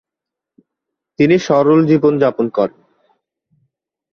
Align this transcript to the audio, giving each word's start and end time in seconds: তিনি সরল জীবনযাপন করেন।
তিনি 1.19 1.35
সরল 1.39 1.79
জীবনযাপন 1.85 2.45
করেন। 2.49 2.79